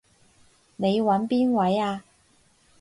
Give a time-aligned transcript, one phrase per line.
[0.77, 2.03] 你搵邊位啊？